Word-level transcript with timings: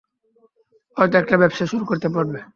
হয়তো 0.97 1.15
একটা 1.17 1.35
ব্যবসা 1.37 1.65
শুরু 1.65 1.83
করতে 1.85 2.07
পারবে। 2.09 2.39